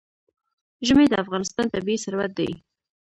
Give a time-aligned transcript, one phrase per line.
[0.87, 2.51] ژمی د افغانستان طبعي ثروت دی.